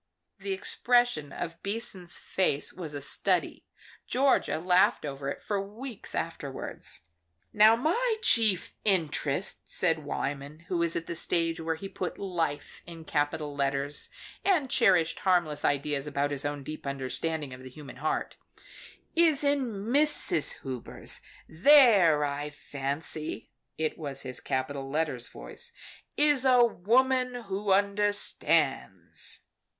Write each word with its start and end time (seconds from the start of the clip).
The 0.39 0.51
expression 0.51 1.31
of 1.31 1.61
Beason's 1.61 2.17
face 2.17 2.73
was 2.73 2.95
a 2.95 3.01
study. 3.01 3.67
Georgia 4.07 4.57
laughed 4.57 5.05
over 5.05 5.29
it 5.29 5.43
for 5.43 5.61
weeks 5.61 6.15
afterwards. 6.15 7.01
"Now 7.53 7.75
my 7.75 8.15
chief 8.23 8.73
interest," 8.83 9.69
said 9.71 9.99
Wyman, 10.03 10.61
who 10.69 10.79
was 10.79 10.95
at 10.95 11.05
the 11.05 11.15
stage 11.15 11.59
where 11.59 11.75
he 11.75 11.87
put 11.87 12.17
life 12.17 12.81
in 12.87 13.05
capital 13.05 13.55
letters, 13.55 14.09
and 14.43 14.71
cherished 14.71 15.19
harmless 15.19 15.63
ideas 15.63 16.07
about 16.07 16.31
his 16.31 16.45
own 16.45 16.63
deep 16.63 16.87
understanding 16.87 17.53
of 17.53 17.61
the 17.61 17.69
human 17.69 17.97
heart, 17.97 18.37
"is 19.15 19.43
in 19.43 19.67
Mrs. 19.85 20.61
Hubers. 20.63 21.21
There, 21.47 22.25
I 22.25 22.49
fancy," 22.49 23.51
it 23.77 23.99
was 23.99 24.23
his 24.23 24.39
capital 24.39 24.89
letter 24.89 25.19
voice 25.19 25.73
"is 26.17 26.43
a 26.43 26.63
woman 26.63 27.35
who 27.43 27.71
understands." 27.71 29.41